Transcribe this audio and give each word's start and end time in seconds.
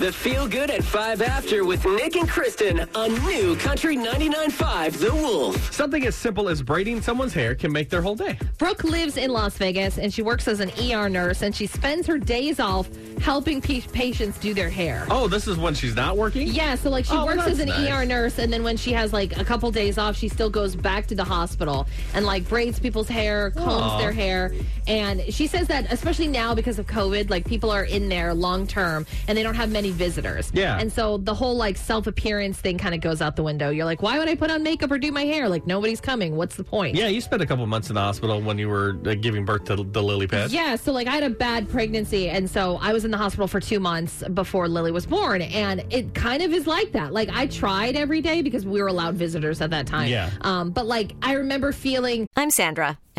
The 0.00 0.10
Feel 0.10 0.48
Good 0.48 0.70
at 0.70 0.82
5 0.82 1.20
After 1.20 1.62
with 1.62 1.84
Nick 1.84 2.16
and 2.16 2.26
Kristen 2.26 2.88
on 2.94 3.12
New 3.26 3.54
Country 3.56 3.96
99.5 3.98 4.92
The 4.98 5.12
Wolf. 5.14 5.74
Something 5.74 6.06
as 6.06 6.14
simple 6.16 6.48
as 6.48 6.62
braiding 6.62 7.02
someone's 7.02 7.34
hair 7.34 7.54
can 7.54 7.70
make 7.70 7.90
their 7.90 8.00
whole 8.00 8.14
day. 8.16 8.38
Brooke 8.56 8.82
lives 8.82 9.18
in 9.18 9.30
Las 9.30 9.58
Vegas 9.58 9.98
and 9.98 10.12
she 10.12 10.22
works 10.22 10.48
as 10.48 10.60
an 10.60 10.70
ER 10.90 11.10
nurse 11.10 11.42
and 11.42 11.54
she 11.54 11.66
spends 11.66 12.06
her 12.06 12.16
days 12.16 12.58
off 12.60 12.88
helping 13.20 13.60
pa- 13.60 13.86
patients 13.92 14.38
do 14.38 14.54
their 14.54 14.70
hair. 14.70 15.06
Oh, 15.10 15.28
this 15.28 15.46
is 15.46 15.58
when 15.58 15.74
she's 15.74 15.94
not 15.94 16.16
working? 16.16 16.46
Yeah, 16.48 16.76
so 16.76 16.88
like 16.88 17.04
she 17.04 17.12
Oh, 17.12 17.26
well, 17.26 17.36
works 17.36 17.46
as 17.48 17.58
an 17.60 17.68
nice. 17.68 17.90
ER 17.90 18.06
nurse 18.06 18.38
and 18.38 18.50
then 18.50 18.64
when 18.64 18.78
she 18.78 18.94
has 18.94 19.12
like 19.12 19.36
a 19.36 19.44
couple 19.44 19.70
days 19.70 19.98
off, 19.98 20.16
she 20.16 20.28
still 20.28 20.48
goes 20.48 20.74
back 20.74 21.08
to 21.08 21.14
the 21.14 21.24
hospital 21.24 21.86
and 22.14 22.24
like 22.24 22.48
braids 22.48 22.80
people's 22.80 23.08
hair, 23.08 23.50
combs 23.50 23.68
Aw. 23.82 23.98
their 23.98 24.12
hair. 24.12 24.54
And 24.88 25.20
she 25.28 25.46
says 25.46 25.68
that 25.68 25.92
especially 25.92 26.26
now 26.28 26.54
because 26.54 26.78
of 26.78 26.86
COVID, 26.86 27.28
like 27.28 27.44
people 27.46 27.70
are 27.70 27.84
in 27.84 28.08
there 28.08 28.32
long 28.32 28.66
term 28.66 29.04
and 29.28 29.36
they 29.36 29.42
don't 29.42 29.54
have 29.56 29.70
many 29.70 29.89
visitors. 29.90 30.50
Yeah. 30.54 30.78
And 30.78 30.92
so 30.92 31.18
the 31.18 31.34
whole 31.34 31.56
like 31.56 31.76
self 31.76 32.06
appearance 32.06 32.58
thing 32.58 32.78
kind 32.78 32.94
of 32.94 33.00
goes 33.00 33.20
out 33.22 33.36
the 33.36 33.42
window. 33.42 33.70
You're 33.70 33.84
like, 33.84 34.02
why 34.02 34.18
would 34.18 34.28
I 34.28 34.34
put 34.34 34.50
on 34.50 34.62
makeup 34.62 34.90
or 34.90 34.98
do 34.98 35.10
my 35.12 35.24
hair? 35.24 35.48
Like 35.48 35.66
nobody's 35.66 36.00
coming. 36.00 36.36
What's 36.36 36.56
the 36.56 36.64
point? 36.64 36.96
Yeah, 36.96 37.08
you 37.08 37.20
spent 37.20 37.42
a 37.42 37.46
couple 37.46 37.66
months 37.66 37.88
in 37.88 37.94
the 37.94 38.00
hospital 38.00 38.40
when 38.40 38.58
you 38.58 38.68
were 38.68 38.98
uh, 39.06 39.14
giving 39.14 39.44
birth 39.44 39.64
to 39.64 39.76
the 39.76 40.02
lily 40.02 40.26
pad. 40.26 40.50
Yeah, 40.50 40.76
so 40.76 40.92
like 40.92 41.06
I 41.06 41.12
had 41.12 41.24
a 41.24 41.30
bad 41.30 41.68
pregnancy, 41.68 42.28
and 42.28 42.48
so 42.48 42.78
I 42.80 42.92
was 42.92 43.04
in 43.04 43.10
the 43.10 43.18
hospital 43.18 43.46
for 43.46 43.60
two 43.60 43.80
months 43.80 44.22
before 44.34 44.68
Lily 44.68 44.92
was 44.92 45.06
born, 45.06 45.42
and 45.42 45.84
it 45.90 46.14
kind 46.14 46.42
of 46.42 46.52
is 46.52 46.66
like 46.66 46.92
that. 46.92 47.12
Like 47.12 47.28
I 47.30 47.46
tried 47.46 47.96
every 47.96 48.20
day 48.20 48.42
because 48.42 48.64
we 48.66 48.80
were 48.80 48.88
allowed 48.88 49.14
visitors 49.14 49.60
at 49.60 49.70
that 49.70 49.86
time. 49.86 50.08
Yeah. 50.08 50.30
Um, 50.42 50.70
but 50.70 50.86
like 50.86 51.12
I 51.22 51.34
remember 51.34 51.72
feeling 51.72 52.26
I'm 52.36 52.50
Sandra, 52.50 52.98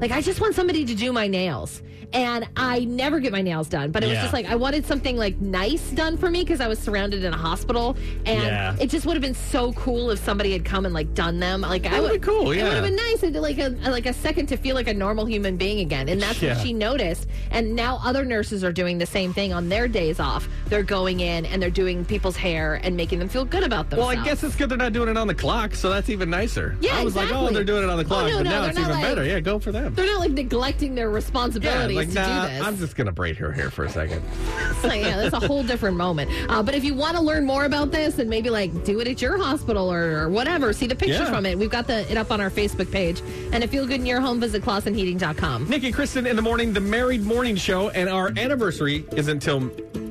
like 0.00 0.10
I 0.10 0.20
just 0.20 0.40
want 0.40 0.54
somebody 0.54 0.84
to 0.84 0.94
do 0.94 1.12
my 1.12 1.26
nails, 1.26 1.82
and 2.12 2.48
I 2.56 2.80
never 2.86 3.20
get 3.20 3.32
my 3.32 3.42
nails 3.42 3.68
done. 3.68 3.90
But 3.92 4.02
it 4.02 4.06
was 4.06 4.14
Yeah. 4.16 4.22
just 4.22 4.32
like 4.32 4.46
I 4.50 4.54
wanted 4.56 4.84
something 4.86 5.16
like 5.16 5.40
nice 5.40 5.90
done 5.90 6.16
for 6.16 6.30
me 6.30 6.40
because 6.40 6.60
I 6.60 6.66
was 6.68 6.78
surrounded 6.78 7.22
in 7.24 7.32
a 7.32 7.36
hospital, 7.36 7.96
and 8.26 8.42
Yeah. 8.42 8.74
it 8.80 8.88
just 8.90 9.06
would 9.06 9.14
have 9.14 9.22
been 9.22 9.34
so 9.34 9.72
cool 9.74 10.10
if 10.10 10.18
somebody 10.24 10.52
had 10.52 10.64
come 10.64 10.84
and 10.86 10.94
like 10.94 11.14
done 11.14 11.38
them. 11.38 11.60
Like 11.60 11.86
I 11.86 12.00
would've 12.00 12.10
would 12.12 12.20
been 12.22 12.30
cool, 12.30 12.50
It 12.50 12.56
yeah. 12.58 12.64
would 12.64 12.72
have 12.74 12.84
been 12.84 12.96
nice. 12.96 13.22
It 13.22 13.34
like 13.34 13.58
a 13.58 13.68
like 13.90 14.06
a 14.06 14.12
second 14.12 14.46
to 14.46 14.56
feel 14.56 14.74
like 14.74 14.88
a 14.88 14.94
normal 14.94 15.24
human 15.26 15.56
being 15.56 15.80
again, 15.80 16.08
and 16.08 16.20
that's 16.20 16.40
Yeah. 16.42 16.54
what 16.54 16.66
she 16.66 16.72
noticed. 16.72 17.28
And 17.50 17.74
now 17.76 18.00
other 18.04 18.24
nurses 18.24 18.64
are 18.64 18.72
doing 18.72 18.98
the 18.98 19.06
same 19.06 19.32
thing 19.32 19.52
on 19.52 19.68
their 19.68 19.86
days 19.86 20.18
off. 20.20 20.48
They're 20.68 20.82
going 20.82 21.20
in 21.20 21.46
and 21.46 21.62
they're 21.62 21.70
doing 21.70 22.04
people's 22.04 22.36
hair 22.36 22.80
and 22.82 22.96
making 22.96 23.18
them 23.18 23.28
feel 23.28 23.44
good 23.44 23.62
about 23.62 23.90
themselves. 23.90 23.98
Well, 23.98 24.08
themselves. 24.16 24.28
I 24.28 24.30
guess 24.34 24.42
it's 24.44 24.56
good 24.56 24.68
they're 24.70 24.78
not 24.78 24.92
doing 24.92 25.08
it 25.08 25.16
on 25.16 25.26
the 25.28 25.34
clock, 25.34 25.74
so 25.74 25.90
that's 25.90 26.08
even 26.10 26.30
nicer. 26.30 26.76
Yeah, 26.80 26.96
I 26.98 27.04
was 27.04 27.14
like, 27.16 27.26
oh, 27.28 27.46
exactly. 27.46 27.54
they're 27.54 27.64
doing 27.64 27.82
it 27.84 27.90
on 27.90 27.98
the 27.98 28.04
Oh, 28.04 28.08
clock, 28.08 28.28
no, 28.30 28.36
but 28.38 28.42
no, 28.44 28.50
now 28.50 28.60
they're 28.62 28.70
it's 28.70 28.78
not 28.78 28.84
even 28.90 29.00
like- 29.00 29.04
better. 29.10 29.24
Yeah, 29.26 29.40
go 29.40 29.58
for 29.58 29.72
them. 29.72 29.89
they're 29.94 30.06
not 30.06 30.20
like 30.20 30.30
neglecting 30.32 30.94
their 30.94 31.08
Yeah, 31.08 31.14
responsibilities 31.14 31.96
like, 31.96 32.08
to 32.08 32.14
nah, 32.14 32.46
do 32.46 32.52
this. 32.52 32.62
I'm 32.66 32.76
just 32.78 32.96
gonna 32.96 33.12
braid 33.12 33.36
her 33.36 33.52
hair 33.52 33.70
for 33.70 33.84
a 33.84 33.90
second. 33.90 34.22
So, 34.80 34.90
yeah, 34.90 35.16
that's 35.28 35.34
a 35.34 35.46
whole 35.46 35.62
different 35.62 35.98
moment. 35.98 36.30
Uh, 36.48 36.62
but 36.62 36.74
if 36.74 36.84
you 36.84 36.94
want 36.94 37.14
to 37.14 37.22
learn 37.22 37.44
more 37.44 37.66
about 37.66 37.90
this 37.92 38.18
and 38.18 38.30
maybe 38.30 38.48
like 38.48 38.82
do 38.82 38.98
it 39.00 39.06
at 39.08 39.20
your 39.20 39.36
hospital 39.36 39.92
or, 39.92 40.22
or 40.22 40.28
whatever, 40.30 40.72
see 40.72 40.86
the 40.86 40.94
pictures 40.94 41.18
Yeah. 41.20 41.30
from 41.34 41.44
it. 41.44 41.58
We've 41.58 41.70
got 41.70 41.86
the 41.86 42.10
it 42.10 42.16
up 42.16 42.30
on 42.30 42.40
our 42.40 42.48
Facebook 42.50 42.90
page. 42.90 43.20
And 43.52 43.62
if 43.62 43.74
you 43.74 43.80
feel 43.80 43.86
good 43.86 44.00
in 44.00 44.06
your 44.06 44.20
home, 44.20 44.40
visit 44.40 44.62
ClausenHeating.com. 44.62 45.68
Nick 45.68 45.84
and 45.84 45.94
Kristen 45.94 46.26
in 46.26 46.34
the 46.36 46.40
morning, 46.42 46.72
the 46.72 46.80
Married 46.80 47.22
Morning 47.22 47.56
Show, 47.56 47.90
and 47.90 48.08
our 48.08 48.28
anniversary 48.38 49.04
is 49.16 49.28
until 49.28 49.60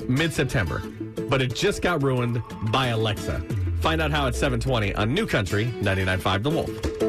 mid 0.08 0.34
September, 0.34 0.80
but 1.30 1.42
it 1.42 1.56
just 1.56 1.82
got 1.82 2.04
ruined 2.04 2.42
by 2.72 2.88
Alexa. 2.88 3.40
Find 3.82 4.02
out 4.02 4.12
how 4.12 4.28
at 4.28 4.36
720 4.36 4.94
on 4.96 5.14
New 5.14 5.25
Country 5.25 5.66
99.5 5.82 6.44
The 6.44 6.50
Wolf. 6.50 7.09